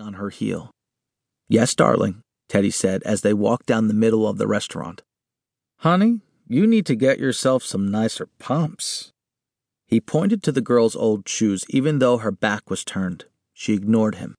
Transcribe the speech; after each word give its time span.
on 0.00 0.14
her 0.14 0.30
heel. 0.30 0.70
Yes, 1.48 1.74
darling, 1.74 2.22
Teddy 2.48 2.70
said 2.70 3.02
as 3.04 3.20
they 3.20 3.34
walked 3.34 3.66
down 3.66 3.88
the 3.88 3.94
middle 3.94 4.26
of 4.26 4.38
the 4.38 4.46
restaurant. 4.46 5.02
Honey, 5.78 6.20
you 6.48 6.66
need 6.66 6.86
to 6.86 6.94
get 6.94 7.18
yourself 7.18 7.62
some 7.62 7.90
nicer 7.90 8.28
pumps. 8.38 9.12
He 9.86 10.00
pointed 10.00 10.42
to 10.42 10.52
the 10.52 10.60
girl's 10.60 10.96
old 10.96 11.28
shoes, 11.28 11.64
even 11.68 11.98
though 11.98 12.18
her 12.18 12.30
back 12.30 12.70
was 12.70 12.84
turned. 12.84 13.26
She 13.52 13.74
ignored 13.74 14.16
him. 14.16 14.34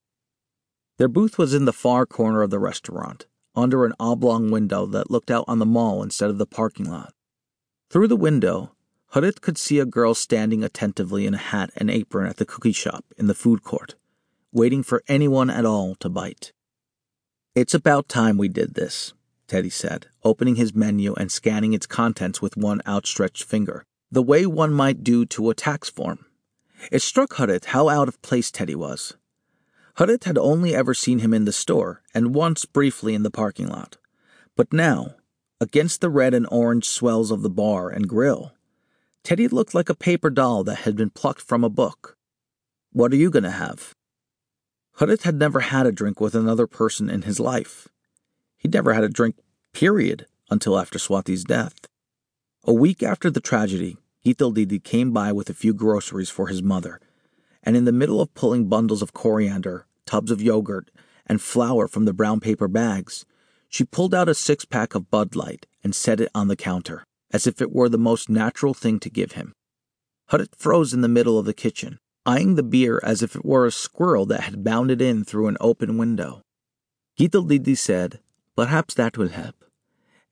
Their 0.97 1.07
booth 1.07 1.37
was 1.37 1.53
in 1.53 1.65
the 1.65 1.73
far 1.73 2.05
corner 2.05 2.41
of 2.41 2.49
the 2.49 2.59
restaurant, 2.59 3.27
under 3.55 3.85
an 3.85 3.93
oblong 3.99 4.51
window 4.51 4.85
that 4.87 5.11
looked 5.11 5.29
out 5.29 5.45
on 5.47 5.59
the 5.59 5.65
mall 5.65 6.01
instead 6.01 6.29
of 6.29 6.37
the 6.37 6.45
parking 6.45 6.89
lot. 6.89 7.13
Through 7.89 8.07
the 8.07 8.15
window, 8.15 8.71
Harit 9.13 9.41
could 9.41 9.57
see 9.59 9.79
a 9.79 9.85
girl 9.85 10.15
standing 10.15 10.63
attentively 10.63 11.27
in 11.27 11.35
a 11.35 11.37
hat 11.37 11.69
and 11.75 11.91
apron 11.91 12.27
at 12.27 12.37
the 12.37 12.45
cookie 12.45 12.71
shop 12.71 13.05
in 13.17 13.27
the 13.27 13.35
food 13.35 13.63
court, 13.63 13.95
waiting 14.53 14.83
for 14.83 15.03
anyone 15.07 15.49
at 15.49 15.65
all 15.65 15.95
to 15.95 16.09
bite. 16.09 16.53
It's 17.55 17.73
about 17.73 18.07
time 18.07 18.37
we 18.37 18.47
did 18.47 18.75
this, 18.75 19.13
Teddy 19.47 19.69
said, 19.69 20.07
opening 20.23 20.55
his 20.55 20.73
menu 20.73 21.13
and 21.15 21.31
scanning 21.31 21.73
its 21.73 21.85
contents 21.85 22.41
with 22.41 22.55
one 22.55 22.81
outstretched 22.87 23.43
finger, 23.43 23.83
the 24.11 24.23
way 24.23 24.45
one 24.45 24.73
might 24.73 25.03
do 25.03 25.25
to 25.25 25.49
a 25.49 25.55
tax 25.55 25.89
form. 25.89 26.25
It 26.91 27.01
struck 27.01 27.33
Harit 27.33 27.65
how 27.65 27.89
out 27.89 28.07
of 28.07 28.21
place 28.21 28.51
Teddy 28.51 28.75
was. 28.75 29.15
Harit 29.97 30.23
had 30.23 30.37
only 30.37 30.75
ever 30.75 30.93
seen 30.93 31.19
him 31.19 31.33
in 31.33 31.45
the 31.45 31.51
store 31.51 32.01
and 32.13 32.33
once 32.33 32.65
briefly 32.65 33.13
in 33.13 33.23
the 33.23 33.31
parking 33.31 33.67
lot. 33.67 33.97
But 34.55 34.73
now, 34.73 35.15
against 35.61 36.01
the 36.01 36.09
red 36.09 36.33
and 36.33 36.47
orange 36.51 36.87
swells 36.87 37.31
of 37.31 37.41
the 37.41 37.49
bar 37.49 37.89
and 37.89 38.07
grill, 38.07 38.53
Teddy 39.23 39.47
looked 39.47 39.73
like 39.73 39.89
a 39.89 39.95
paper 39.95 40.29
doll 40.29 40.63
that 40.63 40.79
had 40.79 40.95
been 40.95 41.09
plucked 41.09 41.41
from 41.41 41.63
a 41.63 41.69
book. 41.69 42.17
What 42.91 43.13
are 43.13 43.17
you 43.17 43.29
going 43.29 43.43
to 43.43 43.51
have? 43.51 43.95
Harit 44.99 45.23
had 45.23 45.35
never 45.35 45.61
had 45.61 45.85
a 45.85 45.91
drink 45.91 46.19
with 46.21 46.35
another 46.35 46.67
person 46.67 47.09
in 47.09 47.23
his 47.23 47.39
life. 47.39 47.87
He'd 48.57 48.73
never 48.73 48.93
had 48.93 49.03
a 49.03 49.09
drink, 49.09 49.35
period, 49.73 50.27
until 50.49 50.77
after 50.77 50.99
Swati's 50.99 51.43
death. 51.43 51.73
A 52.65 52.73
week 52.73 53.01
after 53.01 53.29
the 53.29 53.41
tragedy, 53.41 53.97
Gital 54.25 54.53
Didi 54.53 54.79
came 54.79 55.11
by 55.11 55.31
with 55.31 55.49
a 55.49 55.53
few 55.53 55.73
groceries 55.73 56.29
for 56.29 56.47
his 56.47 56.61
mother, 56.61 56.99
and 57.63 57.75
in 57.75 57.85
the 57.85 57.91
middle 57.91 58.21
of 58.21 58.33
pulling 58.33 58.69
bundles 58.69 59.01
of 59.01 59.13
coriander, 59.13 59.85
tubs 60.05 60.31
of 60.31 60.41
yogurt, 60.41 60.91
and 61.25 61.41
flour 61.41 61.87
from 61.87 62.05
the 62.05 62.13
brown 62.13 62.39
paper 62.39 62.67
bags, 62.67 63.25
she 63.67 63.83
pulled 63.83 64.13
out 64.13 64.29
a 64.29 64.35
six 64.35 64.65
pack 64.65 64.93
of 64.95 65.09
Bud 65.09 65.35
Light 65.35 65.65
and 65.83 65.95
set 65.95 66.21
it 66.21 66.29
on 66.35 66.47
the 66.47 66.55
counter 66.55 67.03
as 67.33 67.47
if 67.47 67.59
it 67.59 67.73
were 67.73 67.89
the 67.89 67.97
most 67.97 68.29
natural 68.29 68.75
thing 68.75 68.99
to 68.99 69.09
give 69.09 69.31
him. 69.31 69.53
Harit 70.29 70.55
froze 70.55 70.93
in 70.93 71.01
the 71.01 71.07
middle 71.07 71.39
of 71.39 71.45
the 71.45 71.53
kitchen, 71.53 71.97
eyeing 72.25 72.55
the 72.55 72.63
beer 72.63 72.99
as 73.03 73.21
if 73.21 73.35
it 73.35 73.45
were 73.45 73.65
a 73.65 73.71
squirrel 73.71 74.25
that 74.25 74.41
had 74.41 74.63
bounded 74.63 75.01
in 75.01 75.23
through 75.23 75.47
an 75.47 75.57
open 75.59 75.97
window. 75.97 76.41
Gital 77.19 77.47
Didi 77.47 77.75
said, 77.75 78.19
Perhaps 78.55 78.93
that 78.95 79.17
will 79.17 79.29
help, 79.29 79.65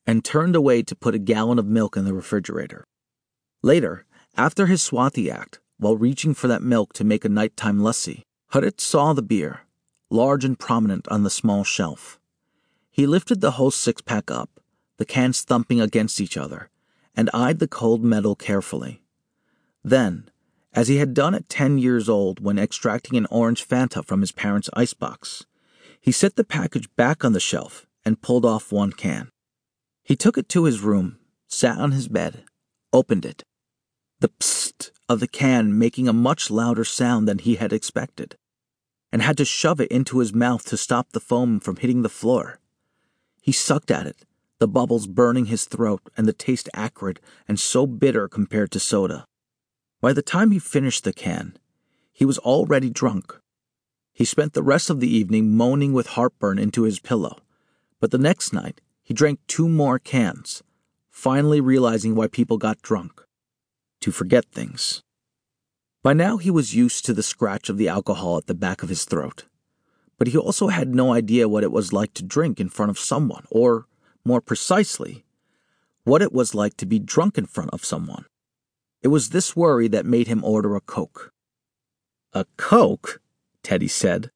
and 0.06 0.24
turned 0.24 0.56
away 0.56 0.84
to 0.84 0.96
put 0.96 1.16
a 1.16 1.20
gallon 1.20 1.60
of 1.60 1.66
milk 1.66 1.98
in 1.98 2.06
the 2.06 2.14
refrigerator. 2.14 2.86
Later, 3.62 4.06
after 4.38 4.68
his 4.68 4.82
Swati 4.82 5.30
act, 5.30 5.60
while 5.78 5.98
reaching 5.98 6.34
for 6.34 6.48
that 6.48 6.64
milk 6.64 6.94
to 6.94 7.04
make 7.04 7.26
a 7.26 7.30
nighttime 7.30 7.80
lassi, 7.80 8.24
Harit 8.54 8.80
saw 8.80 9.14
the 9.14 9.22
beer, 9.22 9.62
large 10.10 10.46
and 10.46 10.58
prominent 10.58 11.08
on 11.10 11.24
the 11.24 11.30
small 11.30 11.64
shelf. 11.64 12.20
He 12.90 13.08
lifted 13.08 13.42
the 13.42 13.52
whole 13.52 13.72
six 13.72 14.02
pack 14.02 14.30
up, 14.30 14.60
the 14.98 15.06
cans 15.06 15.42
thumping 15.42 15.82
against 15.82 16.22
each 16.22 16.38
other, 16.38 16.70
and 17.16 17.30
eyed 17.34 17.60
the 17.60 17.68
cold 17.68 18.04
metal 18.04 18.36
carefully. 18.36 19.02
Then, 19.84 20.30
as 20.74 20.88
he 20.88 20.98
had 20.98 21.14
done 21.14 21.36
at 21.36 21.50
ten 21.50 21.78
years 21.78 22.08
old 22.08 22.40
when 22.40 22.58
extracting 22.58 23.18
an 23.18 23.28
orange 23.30 23.68
Fanta 23.68 24.06
from 24.06 24.22
his 24.22 24.32
parents' 24.32 24.70
icebox, 24.74 25.46
he 26.00 26.12
set 26.12 26.36
the 26.36 26.44
package 26.44 26.88
back 26.96 27.24
on 27.26 27.34
the 27.34 27.40
shelf 27.40 27.86
and 28.06 28.22
pulled 28.22 28.46
off 28.46 28.72
one 28.72 28.92
can. 28.92 29.30
He 30.04 30.16
took 30.16 30.38
it 30.38 30.50
to 30.50 30.66
his 30.66 30.82
room, 30.82 31.20
sat 31.48 31.78
on 31.78 31.92
his 31.92 32.08
bed, 32.08 32.44
opened 32.92 33.26
it. 33.26 33.44
The 34.20 34.30
psst 34.30 34.92
of 35.10 35.20
the 35.20 35.28
can 35.28 35.78
making 35.78 36.08
a 36.08 36.14
much 36.14 36.50
louder 36.50 36.86
sound 36.86 37.28
than 37.28 37.40
he 37.40 37.56
had 37.56 37.74
expected, 37.74 38.36
and 39.12 39.22
had 39.22 39.38
to 39.38 39.46
shove 39.46 39.82
it 39.82 39.92
into 39.92 40.20
his 40.20 40.34
mouth 40.34 40.66
to 40.66 40.78
stop 40.78 41.12
the 41.12 41.20
foam 41.20 41.60
from 41.60 41.76
hitting 41.76 42.02
the 42.02 42.10
floor. 42.10 42.60
He 43.42 43.52
sucked 43.52 43.92
at 43.92 44.08
it, 44.08 44.26
the 44.60 44.68
bubbles 44.68 45.08
burning 45.08 45.46
his 45.46 45.66
throat 45.66 46.02
and 46.16 46.28
the 46.28 46.34
taste 46.34 46.70
acrid 46.74 47.20
and 47.48 47.60
so 47.60 47.86
bitter 47.86 48.28
compared 48.28 48.72
to 48.72 48.80
soda. 48.80 49.26
By 50.02 50.14
the 50.14 50.24
time 50.24 50.50
he 50.50 50.58
finished 50.58 51.04
the 51.04 51.14
can, 51.14 51.58
he 52.12 52.26
was 52.26 52.40
already 52.40 52.90
drunk. 52.90 53.40
He 54.12 54.26
spent 54.26 54.54
the 54.54 54.64
rest 54.64 54.90
of 54.90 55.00
the 55.00 55.16
evening 55.16 55.56
moaning 55.56 55.94
with 55.94 56.08
heartburn 56.08 56.58
into 56.58 56.84
his 56.84 57.00
pillow, 57.00 57.38
but 58.00 58.10
the 58.10 58.18
next 58.18 58.52
night 58.52 58.82
he 59.04 59.14
drank 59.14 59.40
two 59.46 59.70
more 59.70 60.00
cans, 60.00 60.64
finally 61.12 61.62
realizing 61.62 62.16
why 62.16 62.28
people 62.28 62.58
got 62.58 62.82
drunk 62.82 63.24
to 64.00 64.12
forget 64.12 64.46
things. 64.46 65.04
By 66.02 66.14
now 66.14 66.38
he 66.38 66.50
was 66.50 66.74
used 66.76 67.06
to 67.06 67.14
the 67.14 67.22
scratch 67.22 67.70
of 67.70 67.78
the 67.78 67.88
alcohol 67.88 68.38
at 68.38 68.48
the 68.48 68.56
back 68.56 68.82
of 68.82 68.90
his 68.90 69.06
throat, 69.06 69.46
but 70.18 70.30
he 70.30 70.38
also 70.38 70.70
had 70.70 70.96
no 70.96 71.14
idea 71.14 71.48
what 71.48 71.64
it 71.64 71.72
was 71.72 71.94
like 71.94 72.16
to 72.16 72.24
drink 72.24 72.60
in 72.60 72.70
front 72.70 72.90
of 72.90 72.98
someone, 72.98 73.46
or 73.52 73.86
more 74.26 74.42
precisely, 74.42 75.24
what 76.06 76.24
it 76.24 76.34
was 76.34 76.56
like 76.56 76.76
to 76.78 76.88
be 76.88 76.98
drunk 76.98 77.38
in 77.38 77.46
front 77.46 77.70
of 77.72 77.86
someone. 77.86 78.26
It 79.02 79.08
was 79.08 79.30
this 79.30 79.56
worry 79.56 79.88
that 79.88 80.06
made 80.06 80.28
him 80.28 80.44
order 80.44 80.76
a 80.76 80.82
Coke. 80.82 81.34
A 82.34 82.46
Coke? 82.58 83.22
Teddy 83.64 83.88
said. 83.88 84.32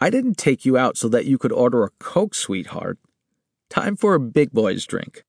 I 0.00 0.10
didn't 0.10 0.36
take 0.36 0.64
you 0.64 0.76
out 0.76 0.96
so 0.96 1.08
that 1.08 1.24
you 1.24 1.38
could 1.38 1.52
order 1.52 1.84
a 1.84 1.90
Coke, 1.98 2.34
sweetheart. 2.34 2.98
Time 3.70 3.96
for 3.96 4.14
a 4.14 4.20
big 4.20 4.52
boy's 4.52 4.84
drink. 4.84 5.24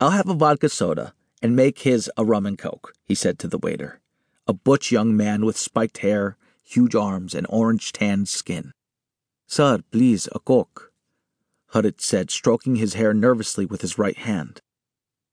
I'll 0.00 0.10
have 0.10 0.28
a 0.28 0.34
vodka 0.34 0.68
soda 0.68 1.14
and 1.40 1.54
make 1.54 1.80
his 1.80 2.10
a 2.16 2.24
rum 2.24 2.46
and 2.46 2.58
coke, 2.58 2.94
he 3.04 3.14
said 3.14 3.38
to 3.38 3.48
the 3.48 3.58
waiter, 3.58 4.00
a 4.46 4.52
butch 4.52 4.90
young 4.90 5.16
man 5.16 5.44
with 5.44 5.56
spiked 5.56 5.98
hair, 5.98 6.36
huge 6.62 6.94
arms, 6.94 7.34
and 7.34 7.46
orange 7.48 7.92
tanned 7.92 8.28
skin. 8.28 8.72
Sir, 9.46 9.80
please, 9.90 10.28
a 10.32 10.38
coke. 10.40 10.90
Harit 11.72 12.00
said, 12.00 12.30
stroking 12.30 12.76
his 12.76 12.94
hair 12.94 13.14
nervously 13.14 13.66
with 13.66 13.82
his 13.82 13.98
right 13.98 14.16
hand. 14.16 14.60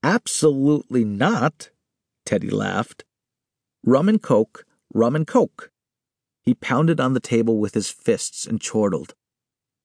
Absolutely 0.03 1.05
not, 1.05 1.69
Teddy 2.25 2.49
laughed. 2.49 3.03
Rum 3.83 4.09
and 4.09 4.21
coke, 4.21 4.65
rum 4.93 5.15
and 5.15 5.25
coke. 5.25 5.71
He 6.43 6.53
pounded 6.53 6.99
on 6.99 7.13
the 7.13 7.19
table 7.19 7.59
with 7.59 7.73
his 7.73 7.89
fists 7.89 8.45
and 8.45 8.59
chortled. 8.59 9.13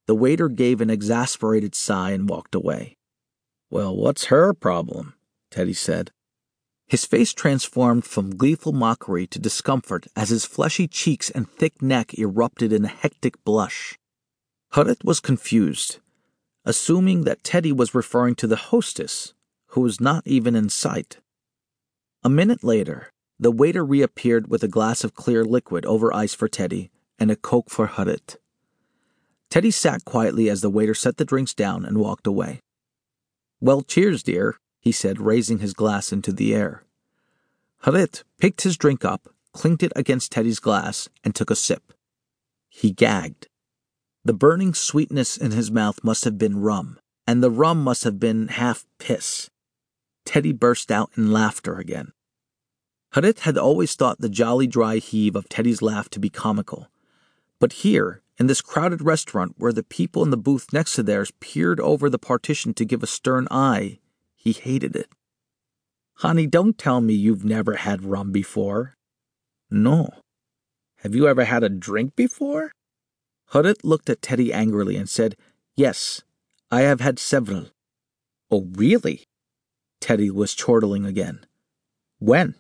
The 0.07 0.15
waiter 0.15 0.49
gave 0.49 0.81
an 0.81 0.91
exasperated 0.91 1.75
sigh 1.75 2.13
and 2.13 2.29
walked 2.29 2.55
away. 2.55 2.97
Well, 3.71 3.97
what's 3.97 4.27
her 4.27 4.55
problem? 4.55 5.15
Teddy 5.51 5.75
said. 5.75 6.13
His 6.87 7.05
face 7.05 7.33
transformed 7.33 8.05
from 8.05 8.37
gleeful 8.37 8.73
mockery 8.73 9.27
to 9.29 9.39
discomfort 9.39 10.07
as 10.15 10.29
his 10.29 10.45
fleshy 10.45 10.87
cheeks 10.87 11.31
and 11.31 11.51
thick 11.51 11.83
neck 11.83 12.17
erupted 12.19 12.73
in 12.73 12.85
a 12.85 12.89
hectic 12.89 13.43
blush. 13.45 13.99
Harit 14.73 15.05
was 15.05 15.19
confused 15.19 15.99
assuming 16.67 17.23
that 17.23 17.45
Teddy 17.45 17.71
was 17.71 17.95
referring 17.95 18.35
to 18.35 18.49
the 18.49 18.57
hostess, 18.57 19.33
who 19.69 19.81
was 19.81 20.01
not 20.01 20.27
even 20.27 20.57
in 20.57 20.69
sight. 20.69 21.19
A 22.25 22.29
minute 22.29 22.65
later, 22.65 23.13
the 23.39 23.51
waiter 23.51 23.85
reappeared 23.85 24.49
with 24.49 24.63
a 24.63 24.69
glass 24.69 25.05
of 25.05 25.15
clear 25.15 25.45
liquid 25.45 25.85
over 25.87 26.13
ice 26.15 26.35
for 26.35 26.49
Teddy 26.49 26.91
and 27.19 27.31
a 27.31 27.37
Coke 27.37 27.71
for 27.71 27.87
Harit. 27.89 28.37
Teddy 29.51 29.71
sat 29.71 30.05
quietly 30.05 30.49
as 30.49 30.61
the 30.61 30.71
waiter 30.71 30.95
set 30.95 31.19
the 31.19 31.25
drinks 31.25 31.55
down 31.55 31.85
and 31.85 31.99
walked 31.99 32.27
away. 32.27 32.61
Well, 33.61 33.83
cheers, 33.83 34.23
dear, 34.23 34.57
he 34.81 34.93
said, 34.93 35.21
raising 35.21 35.59
his 35.59 35.73
glass 35.73 36.13
into 36.13 36.33
the 36.33 36.55
air. 36.55 36.85
Harit 37.85 38.25
picked 38.39 38.63
his 38.63 38.77
drink 38.77 39.05
up, 39.05 39.29
clinked 39.53 39.83
it 39.83 39.93
against 39.95 40.33
Teddy's 40.33 40.61
glass, 40.61 41.09
and 41.23 41.35
took 41.35 41.51
a 41.51 41.57
sip. 41.57 41.93
He 42.69 42.91
gagged. 42.91 43.49
The 44.25 44.35
burning 44.35 44.75
sweetness 44.75 45.37
in 45.37 45.53
his 45.53 45.71
mouth 45.71 46.03
must 46.03 46.25
have 46.25 46.37
been 46.37 46.61
rum, 46.61 46.99
and 47.27 47.43
the 47.43 47.51
rum 47.51 47.83
must 47.83 48.05
have 48.05 48.19
been 48.19 48.49
half 48.49 48.85
piss. 48.99 49.49
Teddy 50.27 50.53
burst 50.53 50.91
out 50.91 51.11
in 51.17 51.33
laughter 51.33 51.79
again. 51.79 52.13
Harit 53.15 53.41
had 53.41 53.57
always 53.57 53.95
thought 53.95 54.21
the 54.21 54.29
jolly 54.29 54.67
dry 54.67 54.97
heave 54.97 55.37
of 55.37 55.49
Teddy's 55.49 55.81
laugh 55.81 56.11
to 56.11 56.21
be 56.21 56.29
comical. 56.29 56.89
But 57.59 57.73
here, 57.73 58.21
in 58.39 58.47
this 58.47 58.61
crowded 58.61 59.01
restaurant 59.01 59.55
where 59.57 59.73
the 59.73 59.83
people 59.83 60.23
in 60.23 60.31
the 60.31 60.37
booth 60.37 60.73
next 60.73 60.95
to 60.95 61.03
theirs 61.03 61.33
peered 61.41 61.81
over 61.81 62.11
the 62.11 62.19
partition 62.19 62.75
to 62.75 62.85
give 62.85 63.03
a 63.03 63.07
stern 63.07 63.49
eye, 63.51 64.01
he 64.35 64.53
hated 64.53 64.95
it. 64.95 65.09
Honey, 66.17 66.47
don't 66.47 66.77
tell 66.77 67.01
me 67.01 67.15
you've 67.15 67.45
never 67.45 67.77
had 67.77 68.05
rum 68.05 68.33
before. 68.33 68.95
No. 69.71 70.11
Have 70.99 71.15
you 71.15 71.29
ever 71.29 71.45
had 71.45 71.63
a 71.63 71.69
drink 71.69 72.17
before? 72.17 72.73
Harit 73.53 73.77
looked 73.85 74.11
at 74.11 74.23
Teddy 74.23 74.53
angrily 74.53 74.97
and 74.97 75.09
said, 75.09 75.37
Yes, 75.75 76.23
I 76.71 76.83
have 76.83 77.01
had 77.01 77.19
several. 77.19 77.67
Oh, 78.51 78.67
really? 78.73 79.25
Teddy 80.01 80.31
was 80.31 80.55
chortling 80.55 81.05
again. 81.05 81.47
When? 82.19 82.57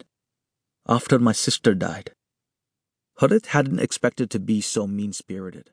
After 0.89 1.19
my 1.19 1.33
sister 1.33 1.75
died. 1.75 2.13
Harit 3.21 3.47
hadn't 3.47 3.81
expected 3.81 4.31
to 4.31 4.39
be 4.39 4.61
so 4.61 4.87
mean 4.87 5.13
spirited. 5.13 5.71